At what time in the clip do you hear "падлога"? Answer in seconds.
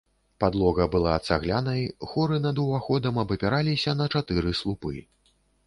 0.43-0.87